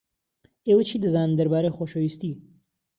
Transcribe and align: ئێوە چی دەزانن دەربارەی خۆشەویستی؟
ئێوە 0.67 0.83
چی 0.89 0.97
دەزانن 1.03 1.37
دەربارەی 1.39 1.75
خۆشەویستی؟ 1.77 2.33